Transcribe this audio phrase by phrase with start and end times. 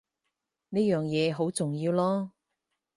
[0.69, 2.31] 呢樣嘢好重要囉